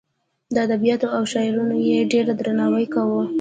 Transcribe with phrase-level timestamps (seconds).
[0.53, 3.23] د ادبیاتو او شاعرانو یې ډېر درناوی کاوه.